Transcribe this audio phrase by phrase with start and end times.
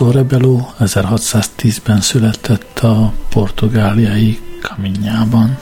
[0.00, 5.58] Lourenço Rebelo 1610-ben született a portugáliai Kaminyában.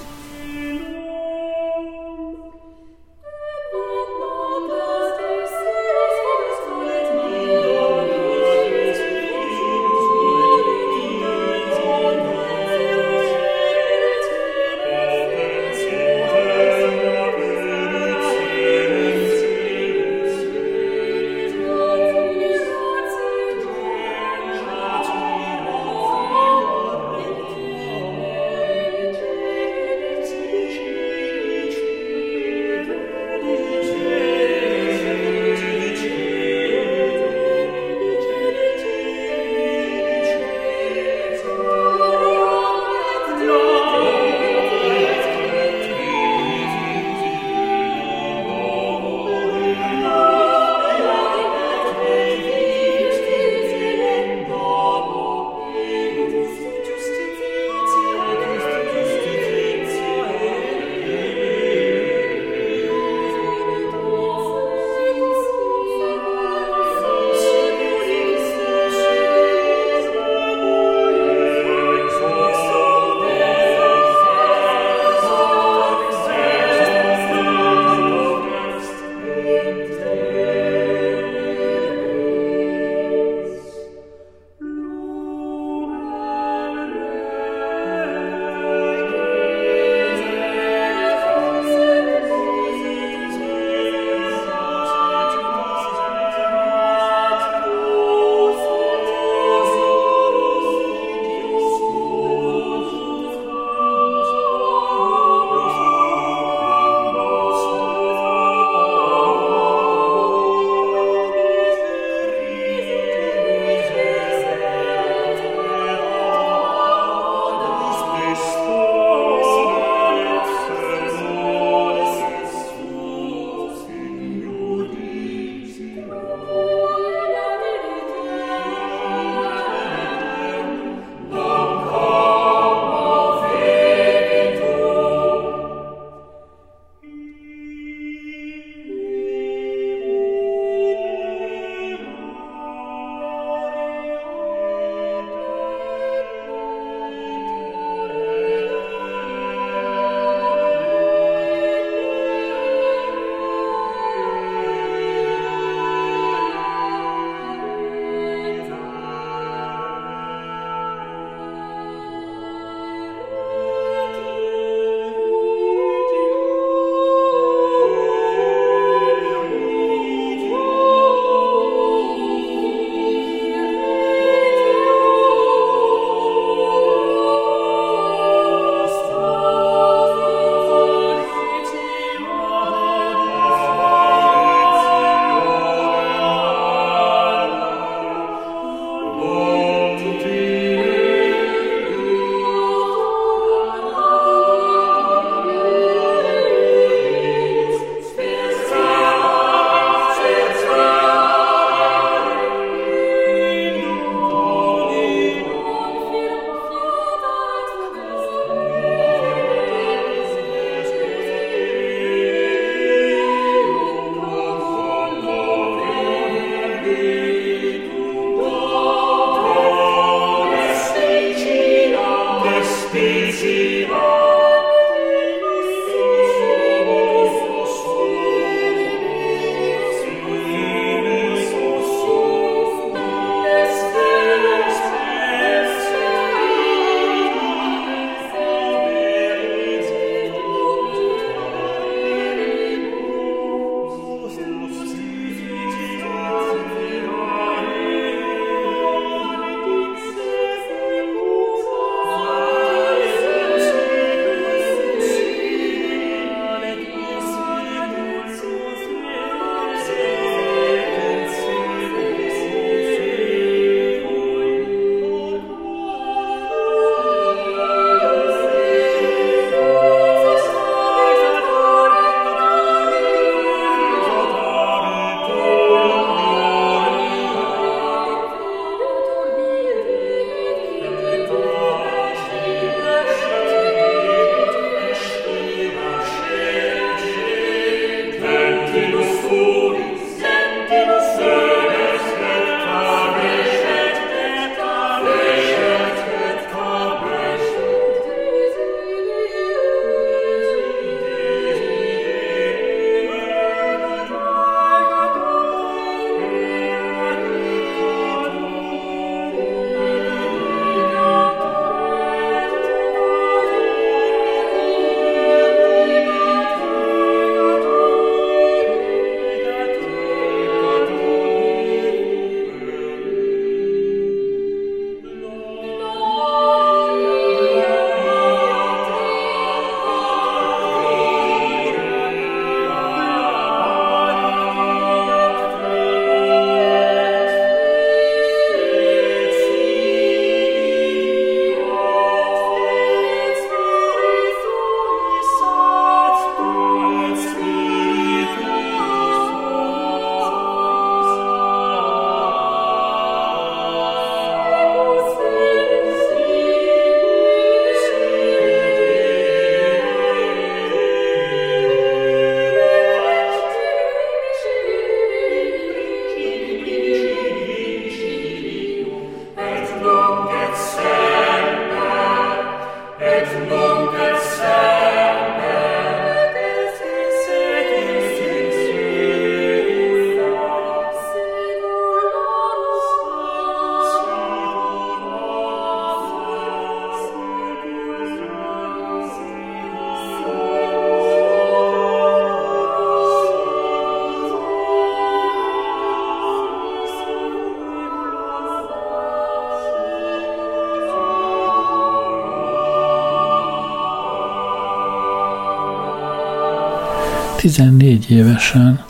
[407.48, 408.84] 14 évesen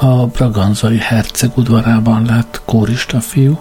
[0.00, 3.58] a Braganzai herceg udvarában lett kórista fiú,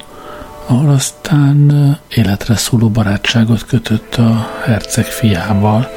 [0.68, 5.88] ahol aztán életre szóló barátságot kötött a herceg fiával,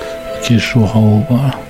[0.42, 1.68] kis Rohaóval.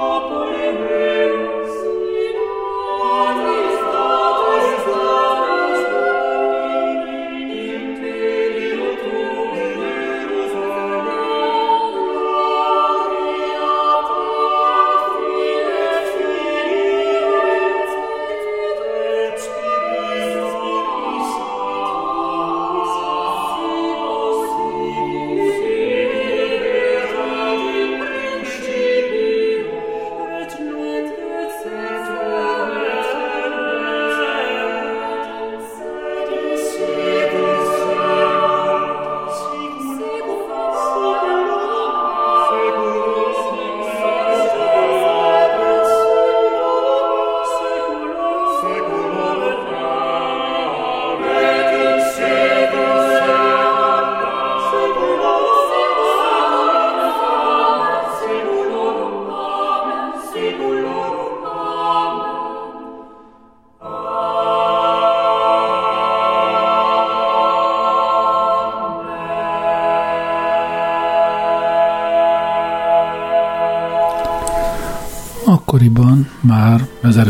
[0.00, 0.39] Papa.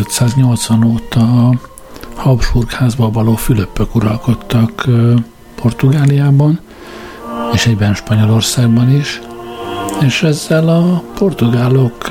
[0.08, 1.54] 1580 óta a
[2.14, 4.84] Habsburg házba való Fülöpök uralkodtak
[5.54, 6.60] Portugáliában,
[7.52, 9.20] és egyben Spanyolországban is,
[10.00, 12.08] és ezzel a portugálok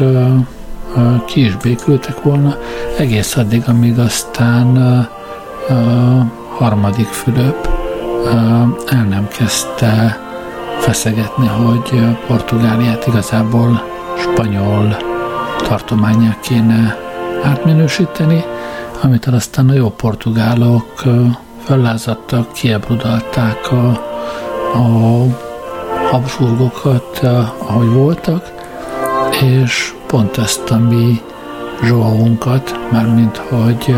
[1.26, 2.58] ki is békültek volna,
[2.98, 5.08] egész addig, amíg aztán
[6.58, 7.70] harmadik Fülöp
[8.88, 10.20] el nem kezdte
[10.80, 13.84] feszegetni, hogy Portugáliát igazából
[14.18, 14.98] spanyol
[15.68, 17.09] tartományá kéne
[17.44, 18.44] átminősíteni,
[19.02, 21.04] amit aztán a jó portugálok
[21.64, 23.88] fellázadtak, kiebrudalták a,
[24.78, 25.26] a
[26.12, 27.20] Habsburgokat,
[27.58, 28.52] ahogy voltak,
[29.42, 31.22] és pont ezt a mi
[31.84, 33.96] zsóaunkat, mármint hogy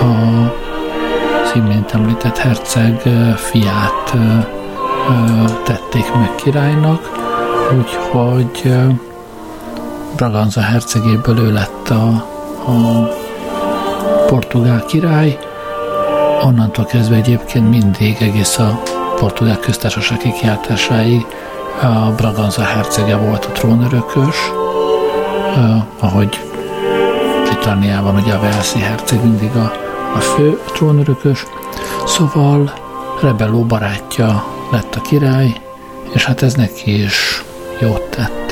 [0.00, 0.62] a
[1.44, 3.02] az imént említett herceg
[3.36, 4.14] fiát
[5.64, 7.10] tették meg királynak,
[7.78, 8.72] úgyhogy
[10.16, 12.33] Braganza hercegéből ő lett a,
[12.66, 13.08] a
[14.26, 15.38] portugál király,
[16.42, 18.82] onnantól kezdve egyébként mindig egész a
[19.16, 21.26] portugál köztársaság kikiáltásáig
[21.82, 24.36] a Braganza hercege volt a trónörökös,
[25.98, 26.40] ahogy
[27.44, 29.72] Britanniában ugye a Velszi herceg mindig a,
[30.14, 31.44] a fő trónörökös,
[32.06, 32.72] szóval
[33.22, 35.60] Rebelló barátja lett a király,
[36.12, 37.42] és hát ez neki is
[37.80, 38.43] jót tett.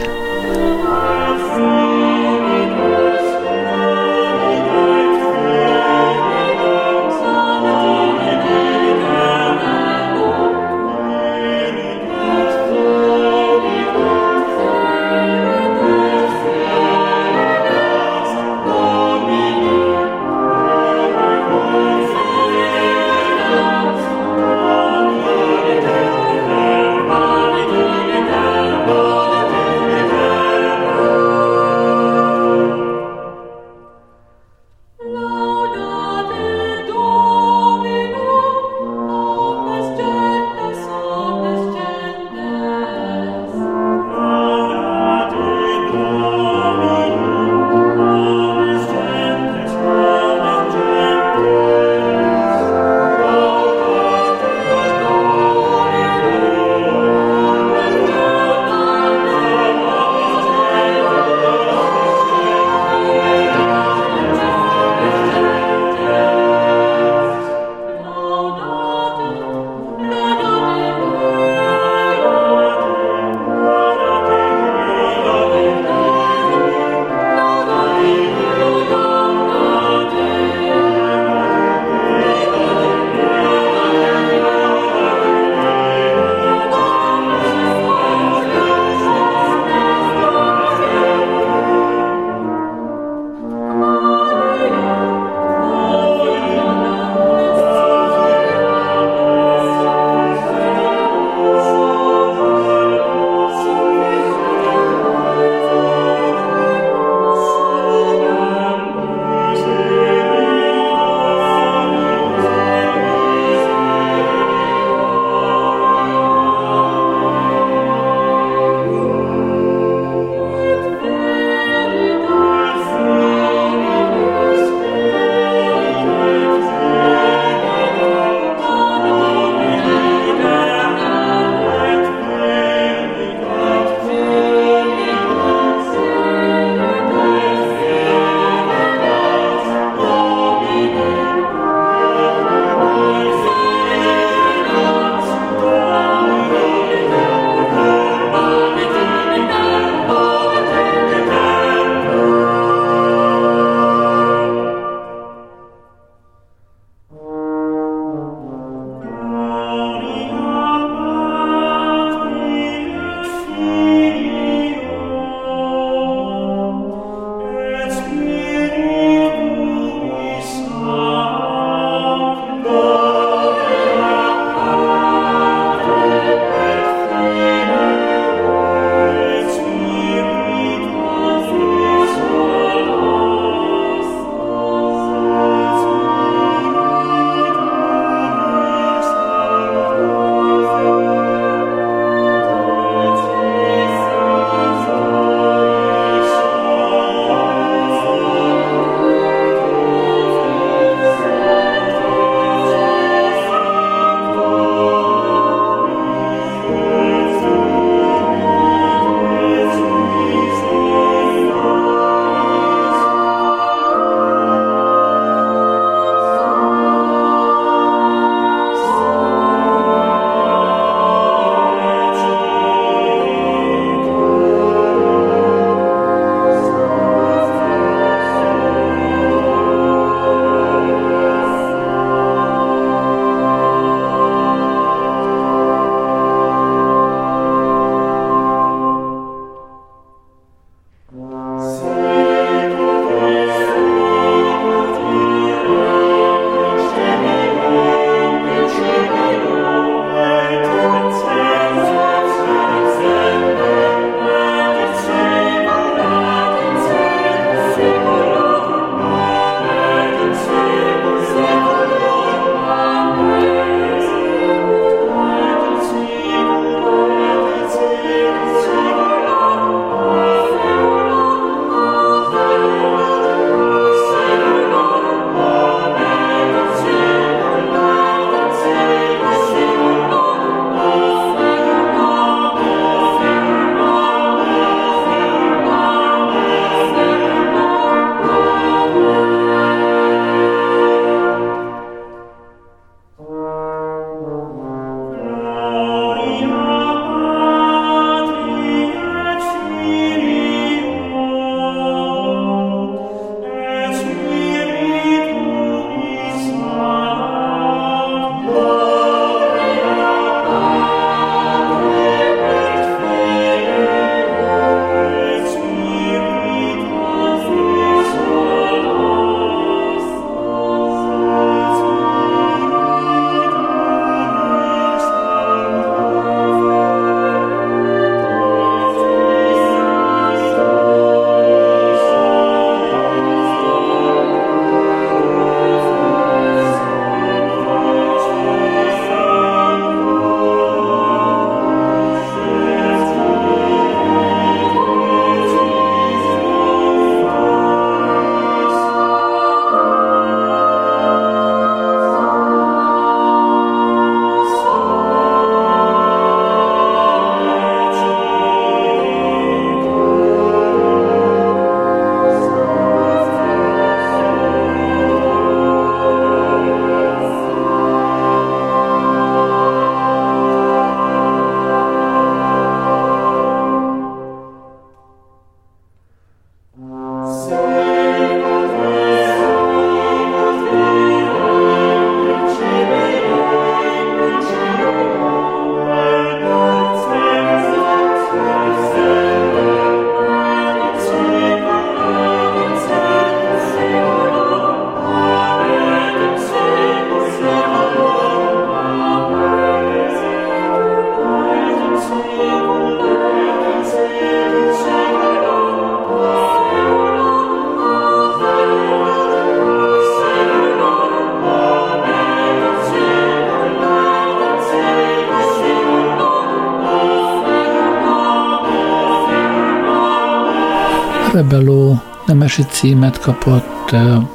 [421.52, 423.94] Rebello nemesi címet kapott,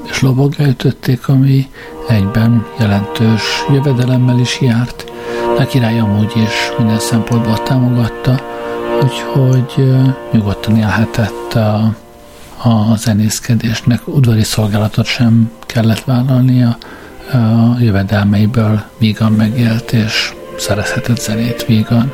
[0.10, 1.70] és lovagra ütötték, ami
[2.08, 5.12] egyben jelentős jövedelemmel is járt.
[5.58, 8.40] A király amúgy is minden szempontból támogatta,
[9.04, 9.94] úgyhogy
[10.32, 11.96] nyugodtan élhetett a,
[12.64, 16.78] a zenészkedésnek, udvari szolgálatot sem kellett vállalnia,
[17.32, 22.12] a jövedelmeiből vígan megélt, és szerezhetett zenét vígan.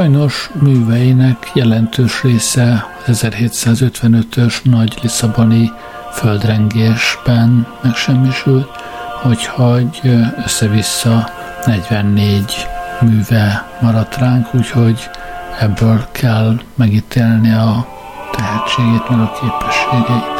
[0.00, 5.72] Sajnos műveinek jelentős része 1755-ös nagy Lisszaboni
[6.12, 8.68] földrengésben megsemmisült,
[9.22, 9.50] hogy
[10.44, 11.28] össze-vissza
[11.66, 12.66] 44
[13.00, 15.10] műve maradt ránk, úgyhogy
[15.58, 17.86] ebből kell megítélni a
[18.32, 20.39] tehetségét, meg a képességeit.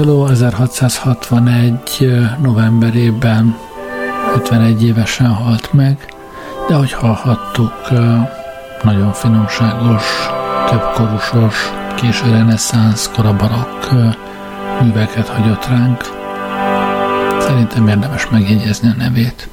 [0.00, 2.08] Rebello 1661
[2.42, 3.56] novemberében
[4.34, 6.14] 51 évesen halt meg,
[6.68, 7.74] de ahogy hallhattuk,
[8.82, 10.02] nagyon finomságos,
[10.68, 13.88] többkorusos, késő reneszánsz, korabarok
[14.82, 16.00] műveket hagyott ránk.
[17.40, 19.48] Szerintem érdemes megjegyezni a nevét.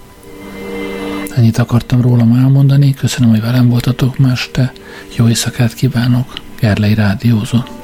[1.36, 4.74] Ennyit akartam rólam elmondani, köszönöm, hogy velem voltatok ma este,
[5.16, 7.77] jó éjszakát kívánok, Gerlei Rádiózott.